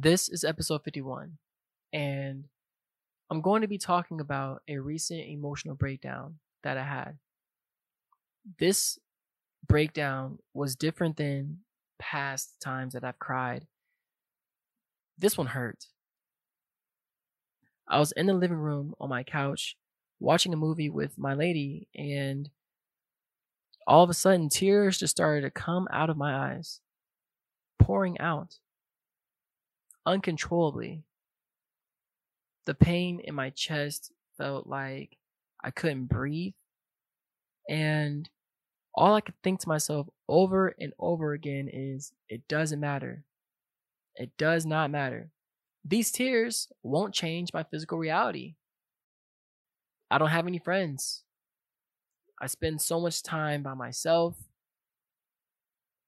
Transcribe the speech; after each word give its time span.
This 0.00 0.28
is 0.28 0.44
episode 0.44 0.84
51, 0.84 1.38
and 1.92 2.44
I'm 3.30 3.40
going 3.40 3.62
to 3.62 3.66
be 3.66 3.78
talking 3.78 4.20
about 4.20 4.62
a 4.68 4.78
recent 4.78 5.26
emotional 5.26 5.74
breakdown 5.74 6.36
that 6.62 6.78
I 6.78 6.84
had. 6.84 7.18
This 8.60 9.00
breakdown 9.66 10.38
was 10.54 10.76
different 10.76 11.16
than 11.16 11.62
past 11.98 12.60
times 12.60 12.92
that 12.92 13.02
I've 13.02 13.18
cried. 13.18 13.66
This 15.18 15.36
one 15.36 15.48
hurt. 15.48 15.86
I 17.88 17.98
was 17.98 18.12
in 18.12 18.26
the 18.26 18.34
living 18.34 18.58
room 18.58 18.94
on 19.00 19.08
my 19.08 19.24
couch 19.24 19.76
watching 20.20 20.52
a 20.52 20.56
movie 20.56 20.90
with 20.90 21.18
my 21.18 21.34
lady, 21.34 21.88
and 21.92 22.50
all 23.84 24.04
of 24.04 24.10
a 24.10 24.14
sudden, 24.14 24.48
tears 24.48 24.98
just 24.98 25.16
started 25.16 25.40
to 25.40 25.50
come 25.50 25.88
out 25.90 26.08
of 26.08 26.16
my 26.16 26.52
eyes, 26.52 26.82
pouring 27.80 28.20
out 28.20 28.58
uncontrollably. 30.08 31.04
The 32.64 32.74
pain 32.74 33.20
in 33.20 33.34
my 33.34 33.50
chest 33.50 34.12
felt 34.36 34.66
like 34.66 35.18
I 35.62 35.70
couldn't 35.70 36.06
breathe. 36.06 36.54
And 37.68 38.28
all 38.94 39.14
I 39.14 39.20
could 39.20 39.34
think 39.42 39.60
to 39.60 39.68
myself 39.68 40.08
over 40.28 40.74
and 40.80 40.92
over 40.98 41.34
again 41.34 41.68
is 41.70 42.12
it 42.28 42.48
doesn't 42.48 42.80
matter. 42.80 43.24
It 44.16 44.36
does 44.38 44.64
not 44.64 44.90
matter. 44.90 45.30
These 45.84 46.10
tears 46.10 46.68
won't 46.82 47.14
change 47.14 47.52
my 47.52 47.62
physical 47.62 47.98
reality. 47.98 48.54
I 50.10 50.18
don't 50.18 50.28
have 50.30 50.46
any 50.46 50.58
friends. 50.58 51.22
I 52.40 52.46
spend 52.46 52.80
so 52.80 52.98
much 52.98 53.22
time 53.22 53.62
by 53.62 53.74
myself. 53.74 54.36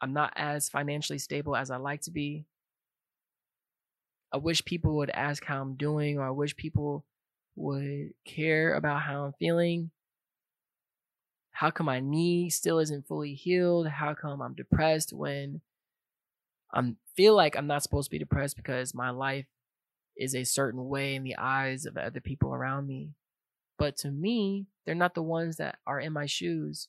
I'm 0.00 0.12
not 0.12 0.32
as 0.36 0.68
financially 0.68 1.18
stable 1.18 1.56
as 1.56 1.70
I 1.70 1.76
like 1.78 2.02
to 2.02 2.10
be. 2.10 2.44
I 4.32 4.38
wish 4.38 4.64
people 4.64 4.96
would 4.96 5.10
ask 5.10 5.44
how 5.44 5.60
I'm 5.62 5.76
doing, 5.76 6.18
or 6.18 6.26
I 6.26 6.30
wish 6.30 6.56
people 6.56 7.04
would 7.54 8.10
care 8.24 8.74
about 8.74 9.02
how 9.02 9.24
I'm 9.24 9.32
feeling. 9.38 9.90
How 11.52 11.70
come 11.70 11.86
my 11.86 12.00
knee 12.00 12.50
still 12.50 12.78
isn't 12.78 13.06
fully 13.06 13.34
healed? 13.34 13.88
How 13.88 14.14
come 14.14 14.42
I'm 14.42 14.54
depressed 14.54 15.12
when 15.12 15.62
I 16.72 16.92
feel 17.16 17.34
like 17.34 17.56
I'm 17.56 17.66
not 17.66 17.82
supposed 17.82 18.06
to 18.06 18.14
be 18.14 18.18
depressed 18.18 18.56
because 18.56 18.94
my 18.94 19.10
life 19.10 19.46
is 20.16 20.34
a 20.34 20.44
certain 20.44 20.88
way 20.88 21.14
in 21.14 21.22
the 21.22 21.36
eyes 21.36 21.86
of 21.86 21.96
other 21.96 22.20
people 22.20 22.54
around 22.54 22.86
me. 22.86 23.10
But 23.78 23.96
to 23.98 24.10
me, 24.10 24.66
they're 24.84 24.94
not 24.94 25.14
the 25.14 25.22
ones 25.22 25.56
that 25.56 25.78
are 25.86 26.00
in 26.00 26.12
my 26.12 26.26
shoes. 26.26 26.88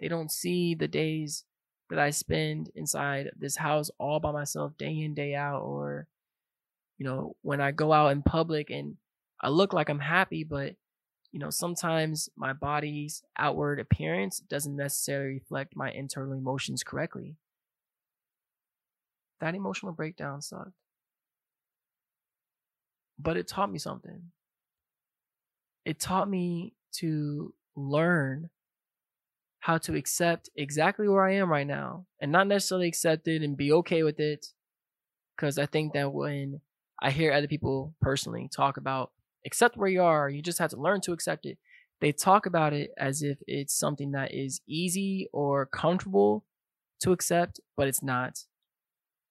They 0.00 0.08
don't 0.08 0.30
see 0.30 0.74
the 0.74 0.88
days 0.88 1.44
that 1.90 1.98
I 1.98 2.10
spend 2.10 2.70
inside 2.74 3.30
this 3.36 3.56
house 3.56 3.90
all 3.98 4.18
by 4.18 4.32
myself 4.32 4.76
day 4.76 5.00
in, 5.00 5.14
day 5.14 5.34
out, 5.34 5.62
or, 5.62 6.08
you 6.98 7.06
know, 7.06 7.36
when 7.42 7.60
I 7.60 7.72
go 7.72 7.92
out 7.92 8.12
in 8.12 8.22
public 8.22 8.70
and 8.70 8.96
I 9.40 9.48
look 9.48 9.72
like 9.72 9.88
I'm 9.88 9.98
happy, 10.00 10.44
but, 10.44 10.74
you 11.32 11.38
know, 11.40 11.50
sometimes 11.50 12.28
my 12.36 12.52
body's 12.52 13.22
outward 13.38 13.80
appearance 13.80 14.38
doesn't 14.40 14.76
necessarily 14.76 15.34
reflect 15.34 15.76
my 15.76 15.90
internal 15.90 16.32
emotions 16.34 16.82
correctly. 16.82 17.36
That 19.40 19.54
emotional 19.54 19.92
breakdown 19.92 20.40
sucked. 20.40 20.72
But 23.18 23.36
it 23.36 23.48
taught 23.48 23.70
me 23.70 23.78
something 23.78 24.30
it 25.84 26.00
taught 26.00 26.28
me 26.28 26.74
to 26.92 27.54
learn 27.76 28.50
how 29.60 29.78
to 29.78 29.94
accept 29.94 30.50
exactly 30.56 31.08
where 31.08 31.24
I 31.24 31.34
am 31.34 31.50
right 31.50 31.66
now 31.66 32.06
and 32.20 32.30
not 32.30 32.46
necessarily 32.46 32.88
accept 32.88 33.26
it 33.28 33.42
and 33.42 33.56
be 33.56 33.72
okay 33.72 34.02
with 34.02 34.20
it. 34.20 34.46
Because 35.34 35.58
I 35.58 35.66
think 35.66 35.94
that 35.94 36.12
when 36.12 36.60
I 37.02 37.10
hear 37.10 37.32
other 37.32 37.48
people 37.48 37.94
personally 38.00 38.48
talk 38.54 38.76
about 38.76 39.12
accept 39.46 39.76
where 39.76 39.88
you 39.88 40.02
are, 40.02 40.28
you 40.28 40.42
just 40.42 40.58
have 40.58 40.70
to 40.70 40.80
learn 40.80 41.00
to 41.02 41.12
accept 41.12 41.46
it. 41.46 41.58
They 42.00 42.12
talk 42.12 42.46
about 42.46 42.72
it 42.72 42.90
as 42.98 43.22
if 43.22 43.38
it's 43.46 43.74
something 43.78 44.12
that 44.12 44.32
is 44.34 44.60
easy 44.66 45.28
or 45.32 45.66
comfortable 45.66 46.44
to 47.00 47.12
accept, 47.12 47.60
but 47.76 47.88
it's 47.88 48.02
not. 48.02 48.40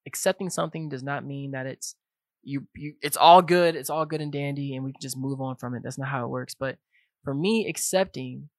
Accepting 0.05 0.49
something 0.49 0.89
does 0.89 1.03
not 1.03 1.25
mean 1.25 1.51
that 1.51 1.65
it's 1.65 1.95
you, 2.43 2.67
you 2.75 2.93
it's 3.01 3.15
all 3.15 3.41
good 3.41 3.73
it's 3.75 3.89
all 3.89 4.05
good 4.05 4.19
and 4.19 4.31
dandy 4.33 4.75
and 4.75 4.83
we 4.83 4.91
can 4.91 4.99
just 5.01 5.15
move 5.17 5.39
on 5.39 5.55
from 5.55 5.75
it 5.75 5.81
that's 5.81 5.97
not 5.97 6.09
how 6.09 6.25
it 6.25 6.29
works 6.29 6.53
but 6.53 6.77
for 7.23 7.33
me 7.33 7.67
accepting 7.69 8.49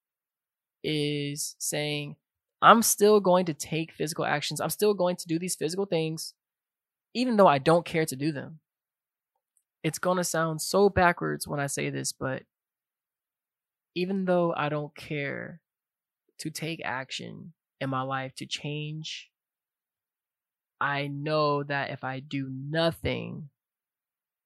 is 0.83 1.57
saying 1.59 2.17
i'm 2.63 2.83
still 2.83 3.21
going 3.21 3.47
to 3.47 3.55
take 3.55 3.93
physical 3.93 4.25
actions 4.25 4.61
i'm 4.61 4.71
still 4.71 4.95
going 4.95 5.17
to 5.17 5.27
do 5.27 5.39
these 5.39 5.57
physical 5.57 5.87
things 5.87 6.35
even 7.15 7.37
though 7.37 7.47
i 7.47 7.59
don't 7.59 7.87
care 7.87 8.07
to 8.07 8.17
do 8.17 8.33
them 8.33 8.61
it's 9.85 10.01
going 10.01 10.17
to 10.17 10.25
sound 10.25 10.61
so 10.61 10.89
backwards 10.89 11.47
when 11.47 11.61
i 11.61 11.67
say 11.67 11.91
this 11.91 12.11
but 12.11 12.43
even 13.95 14.25
though 14.25 14.53
i 14.57 14.69
don't 14.69 14.97
care 14.97 15.61
to 16.39 16.51
take 16.51 16.81
action 16.85 17.53
in 17.81 17.89
my 17.89 18.03
life 18.03 18.35
to 18.35 18.47
change 18.47 19.31
I 20.85 21.07
know 21.07 21.63
that 21.63 21.91
if 21.91 22.05
I 22.05 22.21
do 22.21 22.51
nothing, 22.51 23.49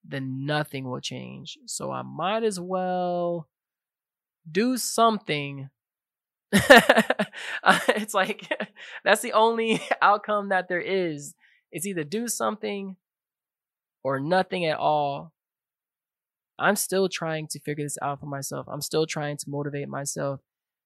then 0.05 0.47
nothing 0.47 0.89
will 0.89 1.01
change. 1.01 1.59
So 1.67 1.91
I 1.91 2.03
might 2.03 2.45
as 2.45 2.61
well 2.61 3.49
do 4.51 4.77
something. 4.77 5.69
it's 6.53 8.15
like 8.15 8.49
that's 9.05 9.21
the 9.21 9.33
only 9.33 9.81
outcome 10.03 10.51
that 10.51 10.69
there 10.69 10.81
is. 10.81 11.35
It's 11.73 11.87
either 11.87 12.05
do 12.05 12.29
something 12.29 12.95
or 14.03 14.21
nothing 14.21 14.65
at 14.67 14.79
all. 14.79 15.33
I'm 16.59 16.77
still 16.77 17.09
trying 17.09 17.47
to 17.49 17.61
figure 17.61 17.85
this 17.85 17.99
out 18.03 18.21
for 18.21 18.27
myself. 18.27 18.67
I'm 18.69 18.81
still 18.81 19.07
trying 19.07 19.37
to 19.37 19.51
motivate 19.51 19.89
myself 19.89 20.41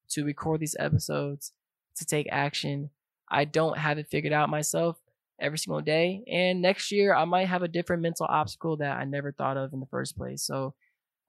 to 0.09 0.23
record 0.23 0.59
these 0.59 0.75
episodes, 0.79 1.51
to 1.97 2.05
take 2.05 2.27
action. 2.31 2.89
I 3.29 3.45
don't 3.45 3.77
have 3.77 3.97
it 3.97 4.07
figured 4.07 4.33
out 4.33 4.49
myself 4.49 4.99
every 5.39 5.57
single 5.57 5.81
day. 5.81 6.23
And 6.27 6.61
next 6.61 6.91
year, 6.91 7.15
I 7.15 7.25
might 7.25 7.47
have 7.47 7.63
a 7.63 7.67
different 7.67 8.03
mental 8.03 8.27
obstacle 8.29 8.77
that 8.77 8.97
I 8.97 9.03
never 9.05 9.31
thought 9.31 9.57
of 9.57 9.73
in 9.73 9.79
the 9.79 9.87
first 9.87 10.15
place. 10.15 10.43
So, 10.43 10.75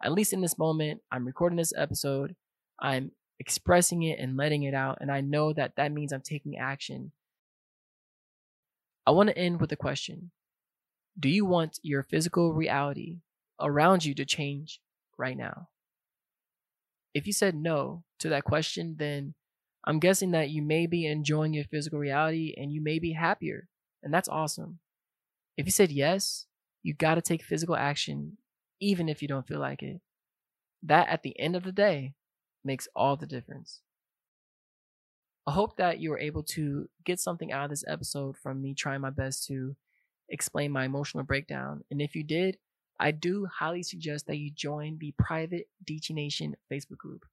at 0.02 0.12
least 0.12 0.34
in 0.34 0.42
this 0.42 0.58
moment, 0.58 1.00
I'm 1.10 1.24
recording 1.24 1.56
this 1.56 1.72
episode, 1.74 2.36
I'm 2.78 3.12
expressing 3.40 4.02
it 4.02 4.18
and 4.18 4.36
letting 4.36 4.64
it 4.64 4.74
out. 4.74 4.98
And 5.00 5.10
I 5.10 5.22
know 5.22 5.52
that 5.54 5.76
that 5.76 5.92
means 5.92 6.12
I'm 6.12 6.20
taking 6.20 6.58
action. 6.58 7.12
I 9.06 9.12
want 9.12 9.30
to 9.30 9.38
end 9.38 9.60
with 9.60 9.72
a 9.72 9.76
question 9.76 10.30
Do 11.18 11.28
you 11.28 11.44
want 11.44 11.78
your 11.82 12.02
physical 12.02 12.52
reality 12.52 13.18
around 13.60 14.04
you 14.04 14.14
to 14.14 14.24
change 14.24 14.80
right 15.16 15.36
now? 15.36 15.68
If 17.14 17.26
you 17.26 17.32
said 17.32 17.54
no 17.54 18.02
to 18.18 18.28
that 18.30 18.44
question, 18.44 18.96
then 18.98 19.34
I'm 19.84 20.00
guessing 20.00 20.32
that 20.32 20.50
you 20.50 20.62
may 20.62 20.86
be 20.86 21.06
enjoying 21.06 21.54
your 21.54 21.64
physical 21.64 21.98
reality 21.98 22.54
and 22.56 22.72
you 22.72 22.80
may 22.80 22.98
be 22.98 23.12
happier 23.12 23.68
and 24.02 24.12
that's 24.12 24.28
awesome. 24.28 24.78
If 25.56 25.66
you 25.66 25.72
said 25.72 25.90
yes, 25.90 26.46
you 26.82 26.92
got 26.92 27.14
to 27.14 27.22
take 27.22 27.42
physical 27.42 27.74
action, 27.74 28.36
even 28.80 29.08
if 29.08 29.22
you 29.22 29.28
don't 29.28 29.46
feel 29.46 29.60
like 29.60 29.82
it. 29.82 30.00
That 30.82 31.08
at 31.08 31.22
the 31.22 31.38
end 31.40 31.56
of 31.56 31.64
the 31.64 31.72
day 31.72 32.14
makes 32.62 32.86
all 32.94 33.16
the 33.16 33.26
difference. 33.26 33.80
I 35.46 35.52
hope 35.52 35.76
that 35.76 36.00
you 36.00 36.10
were 36.10 36.18
able 36.18 36.42
to 36.42 36.88
get 37.04 37.20
something 37.20 37.52
out 37.52 37.64
of 37.64 37.70
this 37.70 37.84
episode 37.86 38.36
from 38.36 38.60
me 38.60 38.74
trying 38.74 39.00
my 39.00 39.10
best 39.10 39.46
to 39.46 39.76
explain 40.28 40.72
my 40.72 40.84
emotional 40.84 41.24
breakdown. 41.24 41.82
And 41.90 42.00
if 42.00 42.14
you 42.14 42.22
did, 42.22 42.58
I 42.98 43.10
do 43.10 43.46
highly 43.46 43.82
suggest 43.82 44.26
that 44.26 44.38
you 44.38 44.50
join 44.50 44.98
the 44.98 45.12
private 45.18 45.68
DT 45.84 46.10
Nation 46.10 46.56
Facebook 46.72 46.98
group. 46.98 47.24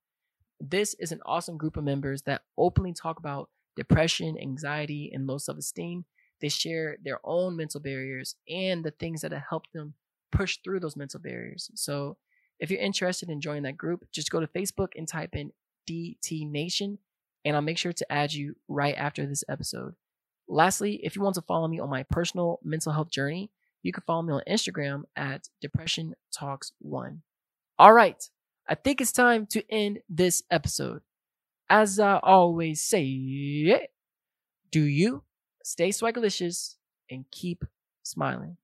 This 0.60 0.96
is 0.96 1.12
an 1.12 1.22
awesome 1.26 1.58
group 1.58 1.78
of 1.78 1.84
members 1.84 2.24
that 2.24 2.44
openly 2.58 2.94
talk 2.94 3.20
about 3.20 3.50
depression, 3.76 4.38
anxiety, 4.40 5.12
and 5.14 5.28
low 5.28 5.38
self 5.38 5.58
esteem 5.58 6.06
they 6.42 6.50
share 6.50 6.98
their 7.04 7.20
own 7.24 7.56
mental 7.56 7.80
barriers 7.80 8.36
and 8.50 8.84
the 8.84 8.92
things 8.92 9.22
that 9.22 9.32
have 9.32 9.44
helped 9.48 9.72
them 9.74 9.94
push 10.32 10.58
through 10.64 10.80
those 10.80 10.98
mental 10.98 11.20
barriers. 11.20 11.70
So 11.76 12.18
if 12.60 12.70
you're 12.70 12.82
interested 12.82 13.30
in 13.30 13.42
joining 13.42 13.64
that 13.64 13.78
group, 13.78 14.06
just 14.12 14.32
go 14.32 14.40
to 14.40 14.48
Facebook 14.48 14.90
and 14.96 15.08
type 15.08 15.36
in 15.36 15.52
DT 15.90 16.50
Nation, 16.50 16.98
and 17.46 17.56
I'll 17.56 17.62
make 17.62 17.78
sure 17.78 17.94
to 17.94 18.12
add 18.12 18.34
you 18.34 18.56
right 18.68 18.96
after 18.96 19.26
this 19.26 19.44
episode. 19.48 19.96
Lastly, 20.52 21.00
if 21.04 21.16
you 21.16 21.22
want 21.22 21.36
to 21.36 21.42
follow 21.42 21.68
me 21.68 21.80
on 21.80 21.90
my 21.90 22.04
personal 22.04 22.60
mental 22.64 22.92
health 22.92 23.10
journey, 23.10 23.52
you 23.84 23.92
can 23.92 24.04
follow 24.06 24.22
me 24.22 24.34
on 24.34 24.42
Instagram 24.48 25.04
at 25.16 25.50
Depression 25.62 26.16
Talks 26.32 26.74
One. 26.80 27.22
All 27.80 27.94
right, 27.94 28.22
I 28.68 28.76
think 28.76 29.02
it's 29.02 29.12
time 29.12 29.48
to 29.48 29.64
end 29.72 30.00
this 30.10 30.44
episode. 30.52 31.02
As 31.70 32.00
I 32.00 32.20
always 32.22 32.82
say, 32.82 33.90
do 34.72 34.82
you 34.82 35.24
stay 35.64 35.90
swagalicious, 35.90 36.76
and 37.10 37.26
keep 37.32 37.66
smiling. 38.04 38.58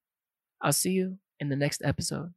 I'll 0.62 0.74
see 0.74 0.92
you 0.92 1.18
in 1.40 1.50
the 1.50 1.56
next 1.56 1.82
episode. 1.84 2.34